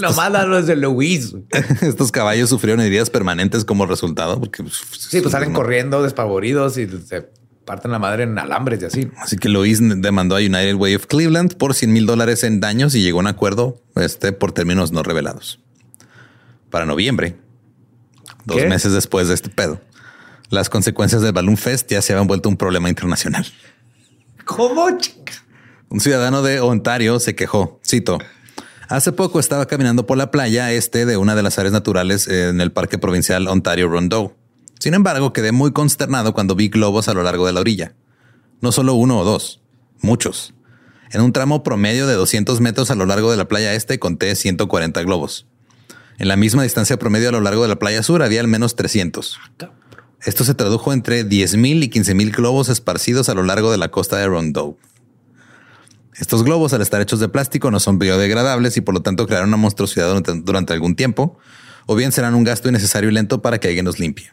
Nowakowsk. 0.00 0.30
Nomás 0.32 0.48
los 0.48 0.66
de 0.66 0.76
Luis. 0.76 1.34
Estos 1.82 2.12
caballos 2.12 2.48
sufrieron 2.50 2.80
heridas 2.80 3.10
permanentes 3.10 3.64
como 3.64 3.86
resultado 3.86 4.38
porque 4.40 4.62
pues, 4.62 4.80
sí, 4.98 5.20
pues 5.20 5.32
salen 5.32 5.52
corriendo 5.52 6.02
despavoridos 6.02 6.78
y 6.78 6.86
se 6.86 7.28
parten 7.64 7.90
la 7.90 7.98
madre 7.98 8.22
en 8.22 8.38
alambres 8.38 8.80
y 8.82 8.84
así. 8.86 9.10
Así 9.18 9.36
que 9.36 9.48
Luis 9.48 9.80
demandó 9.82 10.36
a 10.36 10.38
United 10.38 10.76
Way 10.76 10.94
of 10.94 11.06
Cleveland 11.06 11.56
por 11.56 11.74
100 11.74 11.92
mil 11.92 12.06
dólares 12.06 12.44
en 12.44 12.60
daños 12.60 12.94
y 12.94 13.02
llegó 13.02 13.18
a 13.18 13.22
un 13.22 13.26
acuerdo 13.26 13.82
este, 13.96 14.32
por 14.32 14.52
términos 14.52 14.92
no 14.92 15.02
revelados. 15.02 15.60
Para 16.70 16.86
noviembre, 16.86 17.36
dos 18.44 18.64
meses 18.66 18.92
después 18.92 19.28
de 19.28 19.34
este 19.34 19.50
pedo, 19.50 19.80
las 20.50 20.70
consecuencias 20.70 21.22
del 21.22 21.32
Balloon 21.32 21.56
Fest 21.56 21.90
ya 21.90 22.00
se 22.02 22.12
habían 22.12 22.28
vuelto 22.28 22.48
un 22.48 22.56
problema 22.56 22.88
internacional. 22.88 23.46
¿Cómo, 24.44 24.96
chica? 24.98 25.32
Un 25.88 26.00
ciudadano 26.00 26.42
de 26.42 26.60
Ontario 26.60 27.18
se 27.20 27.34
quejó, 27.34 27.80
cito, 27.84 28.18
Hace 28.88 29.10
poco 29.10 29.40
estaba 29.40 29.66
caminando 29.66 30.06
por 30.06 30.16
la 30.16 30.30
playa 30.30 30.70
este 30.70 31.06
de 31.06 31.16
una 31.16 31.34
de 31.34 31.42
las 31.42 31.58
áreas 31.58 31.72
naturales 31.72 32.28
en 32.28 32.60
el 32.60 32.70
Parque 32.70 32.98
Provincial 32.98 33.48
Ontario 33.48 33.88
Rondeau. 33.88 34.34
Sin 34.78 34.94
embargo, 34.94 35.32
quedé 35.32 35.50
muy 35.50 35.72
consternado 35.72 36.32
cuando 36.32 36.54
vi 36.54 36.68
globos 36.68 37.08
a 37.08 37.14
lo 37.14 37.24
largo 37.24 37.46
de 37.46 37.52
la 37.52 37.60
orilla. 37.60 37.96
No 38.60 38.70
solo 38.70 38.94
uno 38.94 39.18
o 39.18 39.24
dos, 39.24 39.60
muchos. 40.00 40.54
En 41.10 41.20
un 41.20 41.32
tramo 41.32 41.64
promedio 41.64 42.06
de 42.06 42.14
200 42.14 42.60
metros 42.60 42.92
a 42.92 42.94
lo 42.94 43.06
largo 43.06 43.32
de 43.32 43.36
la 43.36 43.48
playa 43.48 43.74
este 43.74 43.98
conté 43.98 44.36
140 44.36 45.02
globos. 45.02 45.46
En 46.18 46.28
la 46.28 46.36
misma 46.36 46.62
distancia 46.62 46.96
promedio 46.96 47.30
a 47.30 47.32
lo 47.32 47.40
largo 47.40 47.62
de 47.62 47.68
la 47.68 47.80
playa 47.80 48.04
sur 48.04 48.22
había 48.22 48.40
al 48.40 48.46
menos 48.46 48.76
300. 48.76 49.36
Esto 50.22 50.44
se 50.44 50.54
tradujo 50.54 50.92
entre 50.92 51.26
10.000 51.26 51.82
y 51.82 51.90
15.000 51.90 52.36
globos 52.36 52.68
esparcidos 52.68 53.28
a 53.28 53.34
lo 53.34 53.42
largo 53.42 53.72
de 53.72 53.78
la 53.78 53.90
costa 53.90 54.16
de 54.16 54.28
Rondeau. 54.28 54.78
Estos 56.18 56.44
globos, 56.44 56.72
al 56.72 56.80
estar 56.80 57.00
hechos 57.00 57.20
de 57.20 57.28
plástico, 57.28 57.70
no 57.70 57.78
son 57.78 57.98
biodegradables 57.98 58.76
y 58.76 58.80
por 58.80 58.94
lo 58.94 59.02
tanto 59.02 59.26
crearán 59.26 59.48
una 59.48 59.58
monstruosidad 59.58 60.08
durante, 60.08 60.72
algún 60.72 60.96
tiempo, 60.96 61.38
o 61.84 61.94
bien 61.94 62.10
serán 62.10 62.34
un 62.34 62.44
gasto 62.44 62.68
innecesario 62.68 63.10
y 63.10 63.12
lento 63.12 63.42
para 63.42 63.58
que 63.58 63.68
alguien 63.68 63.84
los 63.84 63.98
limpie. 63.98 64.30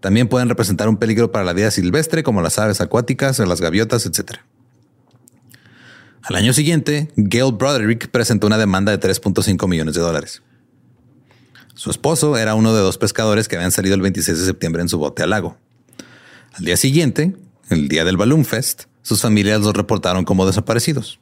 También 0.00 0.28
pueden 0.28 0.48
representar 0.48 0.88
un 0.88 0.96
peligro 0.96 1.30
para 1.30 1.44
la 1.44 1.52
vida 1.52 1.70
silvestre, 1.70 2.22
como 2.22 2.40
las 2.40 2.58
aves 2.58 2.80
acuáticas, 2.80 3.38
las 3.38 3.60
gaviotas, 3.60 4.06
etc. 4.06 4.38
Al 6.22 6.36
año 6.36 6.52
siguiente, 6.52 7.12
Gail 7.16 7.52
Broderick 7.52 8.08
presentó 8.08 8.46
una 8.46 8.58
demanda 8.58 8.96
de 8.96 8.98
3.5 8.98 9.68
millones 9.68 9.94
de 9.94 10.00
dólares. 10.00 10.42
Su 11.74 11.90
esposo 11.90 12.36
era 12.36 12.54
uno 12.54 12.74
de 12.74 12.80
dos 12.80 12.96
pescadores 12.96 13.48
que 13.48 13.56
habían 13.56 13.72
salido 13.72 13.94
el 13.94 14.02
26 14.02 14.38
de 14.38 14.44
septiembre 14.44 14.82
en 14.82 14.88
su 14.88 14.98
bote 14.98 15.22
al 15.22 15.30
lago. 15.30 15.56
Al 16.54 16.64
día 16.64 16.76
siguiente, 16.76 17.34
el 17.70 17.88
día 17.88 18.04
del 18.04 18.16
Balloon 18.16 18.44
Fest, 18.44 18.84
sus 19.02 19.20
familias 19.20 19.60
los 19.60 19.74
reportaron 19.74 20.24
como 20.24 20.46
desaparecidos. 20.46 21.20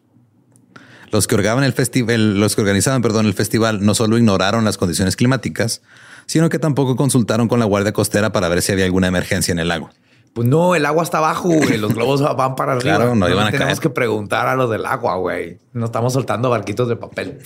Los 1.11 1.27
que, 1.27 1.35
organizaban 1.35 1.65
el 1.65 1.73
festival, 1.73 2.39
los 2.39 2.55
que 2.55 2.61
organizaban 2.61 3.03
perdón, 3.03 3.27
el 3.27 3.35
festival 3.35 3.85
no 3.85 3.95
solo 3.95 4.17
ignoraron 4.17 4.65
las 4.65 4.77
condiciones 4.77 5.17
climáticas, 5.17 5.83
sino 6.27 6.49
que 6.49 6.61
tampoco 6.61 6.95
consultaron 6.95 7.49
con 7.49 7.59
la 7.59 7.65
Guardia 7.65 7.93
Costera 7.93 8.31
para 8.31 8.49
ver 8.49 8.63
si 8.63 8.71
había 8.71 8.85
alguna 8.85 9.09
emergencia 9.09 9.51
en 9.51 9.59
el 9.59 9.69
lago. 9.69 9.91
Pues 10.33 10.47
no, 10.47 10.77
el 10.77 10.87
agua 10.87 11.03
está 11.03 11.19
abajo, 11.19 11.49
güey. 11.49 11.77
Los 11.79 11.95
globos 11.95 12.23
van 12.37 12.55
para 12.55 12.75
arriba. 12.75 12.97
Claro, 12.97 13.17
no, 13.17 13.29
iban 13.29 13.49
a 13.49 13.51
Tenemos 13.51 13.81
que 13.81 13.91
preguntar 13.91 14.47
a 14.47 14.55
los 14.55 14.71
del 14.71 14.87
agua, 14.87 15.17
güey. 15.17 15.59
No 15.73 15.87
estamos 15.87 16.13
soltando 16.13 16.51
barquitos 16.51 16.89
de 16.89 16.95
papel. 16.95 17.39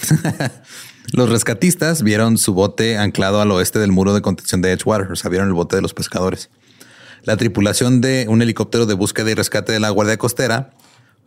los 1.12 1.30
rescatistas 1.30 2.02
vieron 2.02 2.36
su 2.36 2.52
bote 2.52 2.98
anclado 2.98 3.40
al 3.40 3.50
oeste 3.52 3.78
del 3.78 3.90
muro 3.90 4.12
de 4.12 4.20
contención 4.20 4.60
de 4.60 4.72
Edgewater. 4.72 5.10
O 5.10 5.16
sea, 5.16 5.30
vieron 5.30 5.48
el 5.48 5.54
bote 5.54 5.76
de 5.76 5.82
los 5.82 5.94
pescadores. 5.94 6.50
La 7.24 7.38
tripulación 7.38 8.02
de 8.02 8.26
un 8.28 8.42
helicóptero 8.42 8.84
de 8.84 8.92
búsqueda 8.92 9.30
y 9.30 9.34
rescate 9.34 9.72
de 9.72 9.80
la 9.80 9.88
Guardia 9.88 10.18
Costera 10.18 10.70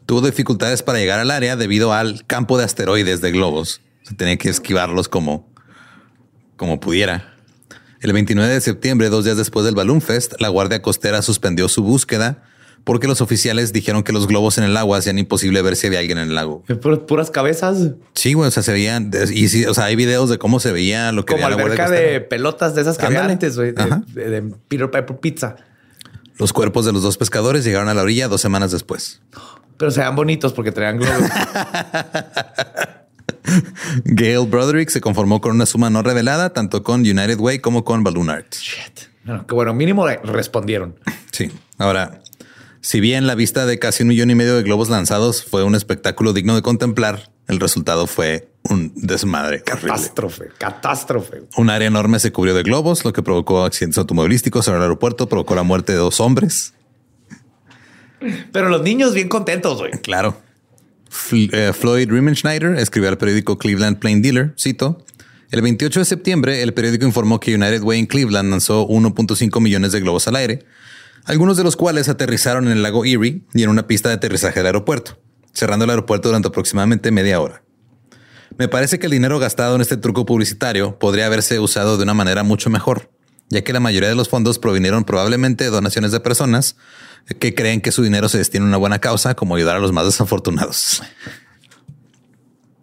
tuvo 0.06 0.22
dificultades 0.22 0.84
para 0.84 1.00
llegar 1.00 1.20
al 1.20 1.32
área 1.32 1.56
debido 1.56 1.92
al 1.92 2.24
campo 2.28 2.58
de 2.58 2.66
asteroides 2.66 3.20
de 3.20 3.32
globos. 3.32 3.82
Se 4.04 4.14
tenía 4.14 4.38
que 4.38 4.50
esquivarlos 4.50 5.10
como, 5.10 5.52
como 6.56 6.80
pudiera. 6.80 7.34
El 8.00 8.14
29 8.14 8.54
de 8.54 8.62
septiembre, 8.62 9.10
dos 9.10 9.26
días 9.26 9.38
después 9.38 9.66
del 9.66 9.74
Balloon 9.74 10.02
Fest, 10.02 10.36
la 10.40 10.50
Guardia 10.50 10.84
Costera 10.84 11.24
suspendió 11.24 11.68
su 11.68 11.84
búsqueda 11.84 12.44
porque 12.84 13.08
los 13.08 13.20
oficiales 13.20 13.74
dijeron 13.74 14.04
que 14.04 14.14
los 14.14 14.28
globos 14.28 14.60
en 14.60 14.66
el 14.66 14.78
agua 14.78 15.00
hacían 15.00 15.18
imposible 15.18 15.62
ver 15.64 15.76
si 15.76 15.88
había 15.88 16.00
alguien 16.00 16.20
en 16.20 16.30
el 16.30 16.36
lago. 16.36 16.64
puras 17.08 17.32
cabezas. 17.32 17.90
Sí, 18.14 18.34
güey, 18.34 18.48
o 18.48 18.52
sea, 18.52 18.62
se 18.62 18.72
veían 18.72 19.12
y 19.34 19.50
sí, 19.50 19.66
o 19.66 19.74
sea, 19.74 19.86
hay 19.86 19.96
videos 19.96 20.30
de 20.30 20.38
cómo 20.38 20.60
se 20.60 20.72
veía 20.72 21.12
lo 21.12 21.26
que 21.26 21.34
como 21.34 21.48
alberca 21.48 21.90
de 21.90 22.22
pelotas 22.22 22.76
de 22.76 22.82
esas 22.82 23.00
que 23.00 23.08
antes, 23.08 23.58
güey, 23.58 23.74
de, 23.74 24.30
de, 24.30 24.42
Peter 24.70 24.92
Piper 24.92 25.18
Pizza. 25.18 25.56
Los 26.38 26.54
cuerpos 26.54 26.86
de 26.86 26.94
los 26.94 27.02
dos 27.02 27.18
pescadores 27.18 27.64
llegaron 27.66 27.90
a 27.90 27.94
la 27.94 28.02
orilla 28.04 28.28
dos 28.28 28.42
semanas 28.42 28.72
después. 28.72 29.22
Pero 29.78 29.92
se 29.92 30.08
bonitos 30.10 30.54
porque 30.54 30.72
traían 30.72 30.98
globos. 30.98 31.30
Gail 34.06 34.48
Broderick 34.48 34.90
se 34.90 35.02
conformó 35.02 35.40
con 35.42 35.52
una 35.52 35.66
suma 35.66 35.90
no 35.90 36.04
revelada, 36.04 36.52
tanto 36.52 36.84
con 36.84 37.02
United 37.02 37.40
Way 37.40 37.60
como 37.60 37.84
con 37.84 38.04
Balloon 38.04 38.30
Art. 38.30 38.54
Shit. 38.54 39.00
que 39.48 39.54
bueno, 39.54 39.74
mínimo 39.74 40.08
respondieron. 40.08 40.96
Sí. 41.32 41.52
Ahora, 41.78 42.22
si 42.82 43.00
bien 43.00 43.28
la 43.28 43.36
vista 43.36 43.66
de 43.66 43.80
casi 43.80 44.04
un 44.04 44.10
millón 44.10 44.30
y 44.32 44.36
medio 44.36 44.56
de 44.56 44.64
globos 44.64 44.90
lanzados 44.90 45.44
fue 45.44 45.64
un 45.64 45.76
espectáculo 45.76 46.34
digno 46.34 46.56
de 46.56 46.62
contemplar, 46.62 47.32
el 47.48 47.60
resultado 47.60 48.08
fue 48.08 48.47
un 48.70 48.92
desmadre. 48.96 49.64
Catástrofe, 49.64 50.50
catástrofe. 50.58 51.44
Un 51.58 51.70
área 51.70 51.88
enorme 51.88 52.20
se 52.20 52.32
cubrió 52.32 52.54
de 52.54 52.64
globos, 52.64 53.06
lo 53.06 53.14
que 53.14 53.22
provocó 53.22 53.64
accidentes 53.64 53.98
automovilísticos 53.98 54.66
sobre 54.66 54.78
el 54.78 54.84
aeropuerto, 54.84 55.30
provocó 55.30 55.56
la 55.56 55.64
muerte 55.64 55.94
de 55.94 56.00
dos 56.00 56.20
hombres. 56.20 56.74
Pero 58.52 58.70
los 58.70 58.82
niños 58.82 59.14
bien 59.14 59.30
contentos, 59.30 59.80
güey. 59.80 59.92
Claro. 60.02 60.42
Eh, 61.32 61.72
Floyd 61.74 62.10
Riemenschneider 62.10 62.76
escribió 62.76 63.10
al 63.10 63.18
periódico 63.18 63.58
Cleveland 63.58 64.00
Plain 64.00 64.22
Dealer, 64.22 64.54
cito, 64.58 65.06
el 65.50 65.62
28 65.62 66.02
de 66.02 66.06
septiembre 66.06 66.62
el 66.62 66.74
periódico 66.74 67.06
informó 67.06 67.40
que 67.40 67.56
United 67.56 67.82
Way 67.82 68.00
en 68.00 68.06
Cleveland 68.06 68.50
lanzó 68.50 68.86
1.5 68.88 69.62
millones 69.62 69.94
de 69.94 70.02
globos 70.02 70.28
al 70.28 70.36
aire, 70.36 70.66
algunos 71.24 71.56
de 71.56 71.64
los 71.64 71.78
cuales 71.78 72.10
aterrizaron 72.10 72.66
en 72.66 72.74
el 72.74 72.84
lago 72.84 73.06
Erie 73.06 73.42
y 73.54 73.64
en 73.64 73.70
una 73.70 73.88
pista 73.88 74.10
de 74.10 74.16
aterrizaje 74.16 74.60
del 74.60 74.68
aeropuerto, 74.68 75.20
cerrando 75.54 75.86
el 75.86 75.92
aeropuerto 75.92 76.28
durante 76.28 76.50
aproximadamente 76.50 77.12
media 77.12 77.40
hora. 77.40 77.64
Me 78.58 78.68
parece 78.68 78.98
que 78.98 79.06
el 79.06 79.12
dinero 79.12 79.38
gastado 79.38 79.76
en 79.76 79.82
este 79.82 79.98
truco 79.98 80.26
publicitario 80.26 80.98
podría 80.98 81.28
haberse 81.28 81.60
usado 81.60 81.98
de 81.98 82.04
una 82.04 82.16
manera 82.16 82.42
mucho 82.42 82.72
mejor, 82.72 83.12
ya 83.50 83.64
que 83.64 83.72
la 83.72 83.80
mayoría 83.80 84.10
de 84.10 84.16
los 84.16 84.30
fondos 84.30 84.58
provinieron 84.58 85.04
probablemente 85.04 85.66
de 85.66 85.70
donaciones 85.70 86.12
de 86.12 86.20
personas 86.20 86.76
que 87.40 87.54
creen 87.54 87.82
que 87.82 87.92
su 87.92 88.02
dinero 88.04 88.30
se 88.30 88.40
destina 88.40 88.66
a 88.66 88.68
una 88.68 88.78
buena 88.78 89.00
causa, 89.00 89.36
como 89.36 89.56
ayudar 89.56 89.76
a 89.76 89.80
los 89.80 89.92
más 89.92 90.06
desafortunados. 90.06 91.04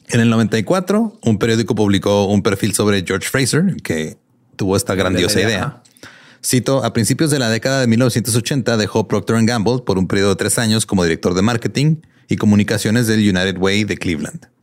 En 0.09 0.21
el 0.21 0.31
94, 0.31 1.19
un 1.23 1.39
periódico 1.39 1.75
publicó 1.75 2.27
un 2.27 2.43
perfil 2.43 2.73
sobre 2.73 3.03
George 3.05 3.29
Fraser, 3.29 3.75
que 3.83 4.17
tuvo 4.55 4.77
esta 4.77 4.95
grandiosa 4.95 5.41
idea. 5.41 5.83
Cito, 6.45 6.85
a 6.85 6.93
principios 6.93 7.31
de 7.31 7.39
la 7.41 7.49
década 7.49 7.81
de 7.81 7.89
1980 7.89 8.77
dejó 8.77 9.09
Procter 9.09 9.43
Gamble 9.45 9.79
por 9.85 9.99
un 9.99 10.07
periodo 10.07 10.31
de 10.31 10.37
tres 10.37 10.59
años 10.59 10.87
como 10.87 11.03
director 11.03 11.35
de 11.35 11.43
marketing 11.43 11.97
y 12.29 12.37
comunicaciones 12.37 13.07
del 13.07 13.21
United 13.21 13.57
Way 13.59 13.85
de 13.85 13.97
Cleveland. 13.97 14.54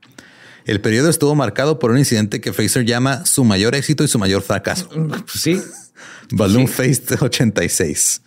El 0.65 0.81
periodo 0.81 1.09
estuvo 1.09 1.35
marcado 1.35 1.79
por 1.79 1.91
un 1.91 1.97
incidente 1.97 2.41
que 2.41 2.53
Fraser 2.53 2.85
llama 2.85 3.25
su 3.25 3.43
mayor 3.43 3.75
éxito 3.75 4.03
y 4.03 4.07
su 4.07 4.19
mayor 4.19 4.41
fracaso. 4.41 4.89
Sí. 5.33 5.61
Balloon 6.31 6.67
Fest 6.67 7.11
86. 7.19 8.21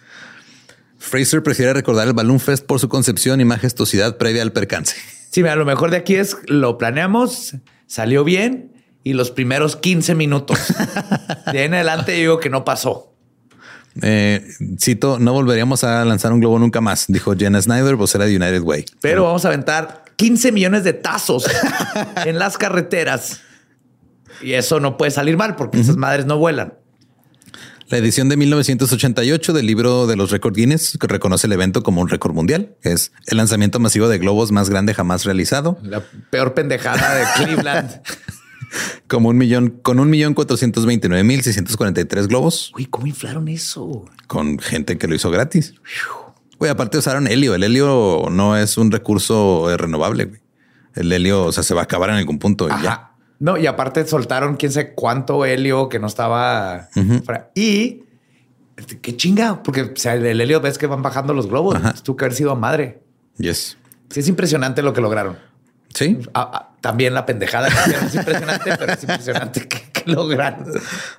Fraser 0.99 1.43
prefiere 1.43 1.73
recordar 1.73 2.09
el 2.09 2.15
Balloon 2.15 2.41
Fest 2.41 2.67
por 2.67 2.81
su 2.81 2.89
concepción 2.89 3.41
y 3.41 3.45
majestuosidad 3.45 4.17
previa 4.17 4.43
al 4.43 4.53
percance. 4.53 4.97
Sí, 5.31 5.43
mira, 5.43 5.57
lo 5.57 5.65
mejor 5.65 5.91
de 5.91 5.99
aquí 5.99 6.15
es 6.17 6.37
lo 6.47 6.79
planeamos, 6.79 7.57
salió 7.87 8.25
bien 8.25 8.73
y 9.03 9.13
los 9.13 9.31
primeros 9.31 9.77
15 9.77 10.15
minutos. 10.15 10.59
de 11.53 11.65
en 11.65 11.75
adelante 11.75 12.13
digo 12.13 12.41
que 12.41 12.51
no 12.51 12.65
pasó. 12.65 13.15
Eh, 14.03 14.45
cito, 14.81 15.19
no 15.19 15.33
volveríamos 15.33 15.85
a 15.85 16.05
lanzar 16.05 16.33
un 16.33 16.41
globo 16.41 16.59
nunca 16.59 16.81
más, 16.81 17.07
dijo 17.09 17.35
Jenna 17.37 17.63
Snyder, 17.63 17.97
vocera 17.97 18.25
de 18.25 18.37
United 18.37 18.63
Way. 18.63 18.87
Pero 19.01 19.25
vamos 19.25 19.45
a 19.45 19.49
aventar 19.49 20.04
15 20.17 20.53
millones 20.53 20.85
de 20.85 20.93
tazos 20.93 21.47
en 22.25 22.39
las 22.39 22.59
carreteras. 22.59 23.41
Y 24.43 24.53
eso 24.53 24.81
no 24.81 24.97
puede 24.97 25.11
salir 25.11 25.37
mal 25.37 25.57
porque 25.57 25.81
esas 25.81 25.97
madres 25.97 26.27
no 26.27 26.39
vuelan. 26.39 26.75
La 27.89 27.99
edición 27.99 28.29
de 28.29 28.37
1988 28.39 29.53
del 29.53 29.67
libro 29.67 30.07
de 30.07 30.17
los 30.17 30.31
récords 30.31 30.57
Guinness 30.57 30.97
que 30.99 31.07
reconoce 31.07 31.47
el 31.47 31.53
evento 31.53 31.83
como 31.83 32.01
un 32.01 32.09
récord 32.09 32.35
mundial. 32.35 32.77
Es 32.83 33.13
el 33.27 33.37
lanzamiento 33.37 33.79
masivo 33.79 34.09
de 34.09 34.19
globos 34.19 34.53
más 34.53 34.71
grande 34.71 34.95
jamás 34.95 35.25
realizado. 35.25 35.79
La 35.83 36.01
peor 36.31 36.55
pendejada 36.55 37.15
de 37.15 37.25
Cleveland. 37.37 38.01
como 39.07 39.29
un 39.29 39.37
millón, 39.37 39.71
con 39.83 40.01
un 40.01 40.09
millón 40.09 40.35
cuatrocientos 40.35 40.87
veintinueve 40.87 41.25
mil 41.25 41.43
seiscientos 41.43 41.77
cuarenta 41.77 42.01
y 42.01 42.05
tres 42.07 42.27
globos. 42.27 42.73
Uy, 42.75 42.87
¿cómo 42.87 43.07
inflaron 43.07 43.49
eso? 43.49 44.07
Con 44.27 44.59
gente 44.59 44.97
que 44.97 45.07
lo 45.07 45.15
hizo 45.15 45.31
gratis. 45.31 45.75
Güey, 46.59 46.71
aparte 46.71 46.99
usaron 46.99 47.27
helio. 47.27 47.55
El 47.55 47.63
helio 47.63 48.29
no 48.31 48.57
es 48.57 48.77
un 48.79 48.91
recurso 48.91 49.71
eh, 49.71 49.77
renovable. 49.77 50.27
Güey. 50.27 50.41
El 50.95 51.13
helio, 51.13 51.47
o 51.47 51.53
sea, 51.53 51.63
se 51.63 51.75
va 51.75 51.83
a 51.83 51.85
acabar 51.85 52.11
en 52.11 52.17
algún 52.17 52.39
punto 52.39 52.69
y 52.69 52.83
ya. 52.83 53.11
No, 53.41 53.59
y 53.59 53.67
aparte 53.67 54.07
soltaron 54.07 54.57
quién 54.57 54.73
sé 54.73 54.95
cuánto 54.95 55.45
helio 55.45 55.89
que 55.89 55.99
no 55.99 56.07
estaba. 56.07 56.89
Y 57.55 58.05
este, 58.77 59.01
qué 59.01 59.17
chinga, 59.17 59.63
porque 59.63 59.83
o 59.83 59.97
sea, 59.97 60.15
el 60.15 60.41
helio 60.41 60.61
ves 60.61 60.79
que 60.79 60.87
van 60.87 61.03
bajando 61.03 61.35
los 61.35 61.49
globos. 61.49 61.79
Tú 62.03 62.17
que 62.17 62.25
haber 62.25 62.37
sido 62.37 62.55
madre. 62.57 63.03
Yes. 63.39 63.77
Sí, 64.11 64.21
es 64.21 64.29
impresionante 64.29 64.83
lo 64.83 64.93
que 64.93 65.01
lograron. 65.01 65.37
Sí. 65.95 66.19
también 66.81 67.15
la 67.15 67.25
pendejada 67.25 67.69
que 67.69 68.07
es 68.07 68.15
impresionante, 68.15 68.77
pero 68.77 68.93
es 68.93 69.03
impresionante 69.03 69.69
que, 69.69 69.94
que 70.07 70.13
logran. 70.13 70.65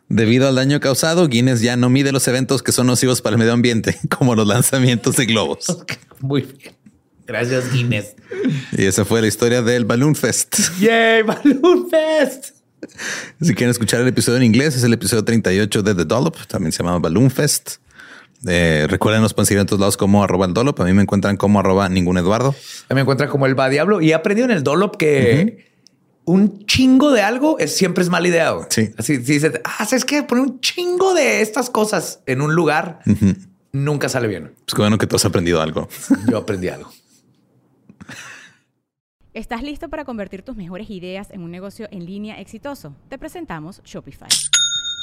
Debido 0.09 0.47
al 0.47 0.55
daño 0.55 0.79
causado, 0.79 1.27
Guinness 1.27 1.61
ya 1.61 1.75
no 1.77 1.89
mide 1.89 2.11
los 2.11 2.27
eventos 2.27 2.63
que 2.63 2.71
son 2.71 2.87
nocivos 2.87 3.21
para 3.21 3.35
el 3.35 3.39
medio 3.39 3.53
ambiente, 3.53 3.97
como 4.17 4.35
los 4.35 4.47
lanzamientos 4.47 5.15
de 5.15 5.25
globos. 5.25 5.65
Muy 6.19 6.41
bien. 6.41 6.75
Gracias, 7.27 7.71
Guinness. 7.73 8.15
Y 8.77 8.85
esa 8.85 9.03
fue 9.03 9.21
la 9.21 9.27
historia 9.27 9.61
del 9.61 9.85
Balloon 9.85 10.15
Fest. 10.15 10.59
¡Yay! 10.79 11.23
¡Balloon 11.23 11.89
Fest! 11.89 12.55
Si 13.41 13.55
quieren 13.55 13.71
escuchar 13.71 14.01
el 14.01 14.07
episodio 14.07 14.37
en 14.37 14.43
inglés, 14.43 14.75
es 14.75 14.83
el 14.83 14.93
episodio 14.93 15.23
38 15.23 15.81
de 15.81 15.95
The 15.95 16.05
Dollop. 16.05 16.35
También 16.47 16.71
se 16.71 16.83
llama 16.83 16.99
Balloon 16.99 17.31
Fest. 17.31 17.77
Eh, 18.47 18.85
recuerden, 18.87 19.21
nos 19.21 19.33
pueden 19.33 19.47
seguir 19.47 19.61
en 19.61 19.65
todos 19.65 19.79
lados 19.79 19.97
como 19.97 20.23
arroba 20.23 20.45
el 20.45 20.53
Dollop. 20.53 20.79
A 20.81 20.85
mí 20.85 20.93
me 20.93 21.01
encuentran 21.01 21.35
como 21.35 21.59
arroba 21.59 21.89
ningún 21.89 22.17
Eduardo. 22.17 22.53
Me 22.93 23.01
encuentran 23.01 23.29
como 23.29 23.47
el 23.47 23.59
va 23.59 23.69
diablo 23.69 24.01
y 24.01 24.11
he 24.11 24.13
aprendido 24.13 24.45
en 24.45 24.51
el 24.51 24.63
Dolop 24.63 24.97
que 24.97 25.65
un 26.25 26.65
chingo 26.65 27.11
de 27.11 27.21
algo 27.21 27.57
es 27.59 27.75
siempre 27.75 28.03
es 28.03 28.09
mala 28.09 28.27
idea. 28.27 28.51
güey. 28.51 28.67
Sí. 28.69 28.91
Así 28.97 29.15
si 29.17 29.33
dices, 29.33 29.61
ah, 29.63 29.85
¿sabes 29.85 30.05
qué? 30.05 30.23
Poner 30.23 30.43
un 30.43 30.59
chingo 30.59 31.13
de 31.13 31.41
estas 31.41 31.69
cosas 31.69 32.21
en 32.25 32.41
un 32.41 32.53
lugar 32.55 32.99
nunca 33.71 34.09
sale 34.09 34.27
bien. 34.27 34.53
Pues 34.65 34.77
bueno 34.77 34.97
que 34.97 35.07
tú 35.07 35.15
has 35.15 35.25
aprendido 35.25 35.61
algo. 35.61 35.87
Yo 36.29 36.37
aprendí 36.37 36.69
algo. 36.69 36.91
¿Estás 39.33 39.63
listo 39.63 39.89
para 39.89 40.05
convertir 40.05 40.43
tus 40.43 40.55
mejores 40.55 40.89
ideas 40.89 41.29
en 41.31 41.41
un 41.41 41.51
negocio 41.51 41.89
en 41.91 42.05
línea 42.05 42.39
exitoso? 42.39 42.95
Te 43.09 43.17
presentamos 43.17 43.81
Shopify. 43.83 44.29